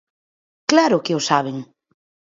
Claro 0.71 0.97
que 1.05 1.17
o 1.19 1.21
saben. 1.29 1.57